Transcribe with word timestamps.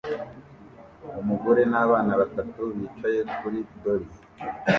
Umugore 1.21 1.61
nabana 1.71 2.13
batatu 2.21 2.61
bicaye 2.75 3.19
kuri 3.37 3.59
dolly 3.81 4.09